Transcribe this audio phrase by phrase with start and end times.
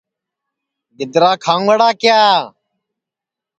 [0.97, 2.21] گِدرا کھاؤنگڑا کِیا